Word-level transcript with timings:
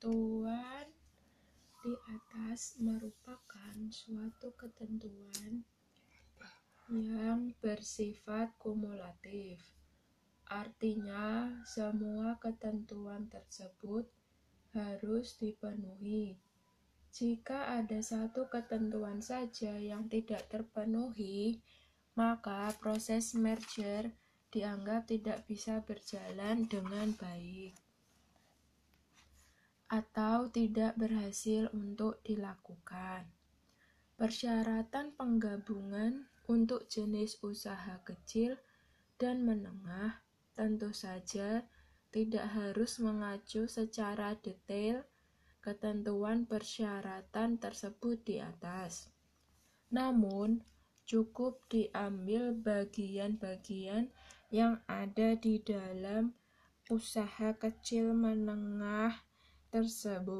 ketentuan 0.00 0.88
di 1.84 1.92
atas 2.08 2.80
merupakan 2.80 3.76
suatu 3.92 4.48
ketentuan 4.56 5.60
yang 6.88 7.52
bersifat 7.60 8.48
kumulatif. 8.56 9.60
Artinya, 10.48 11.52
semua 11.68 12.40
ketentuan 12.40 13.28
tersebut 13.28 14.08
harus 14.72 15.36
dipenuhi. 15.36 16.40
Jika 17.12 17.76
ada 17.84 18.00
satu 18.00 18.48
ketentuan 18.48 19.20
saja 19.20 19.76
yang 19.76 20.08
tidak 20.08 20.48
terpenuhi, 20.48 21.60
maka 22.16 22.72
proses 22.80 23.36
merger 23.36 24.16
dianggap 24.48 25.12
tidak 25.12 25.44
bisa 25.44 25.84
berjalan 25.84 26.64
dengan 26.72 27.12
baik 27.20 27.76
atau 29.90 30.46
tidak 30.46 30.94
berhasil 30.94 31.66
untuk 31.74 32.22
dilakukan. 32.22 33.26
Persyaratan 34.14 35.18
penggabungan 35.18 36.30
untuk 36.46 36.86
jenis 36.86 37.42
usaha 37.42 37.98
kecil 38.06 38.54
dan 39.18 39.42
menengah 39.42 40.22
tentu 40.54 40.94
saja 40.94 41.66
tidak 42.14 42.46
harus 42.54 43.02
mengacu 43.02 43.66
secara 43.66 44.38
detail 44.38 45.02
ketentuan 45.58 46.46
persyaratan 46.46 47.58
tersebut 47.58 48.22
di 48.22 48.38
atas. 48.38 49.10
Namun, 49.90 50.62
cukup 51.04 51.66
diambil 51.66 52.54
bagian-bagian 52.54 54.14
yang 54.54 54.78
ada 54.86 55.34
di 55.34 55.58
dalam 55.62 56.34
usaha 56.90 57.54
kecil 57.54 58.14
menengah 58.14 59.29
tersebut. 59.70 60.38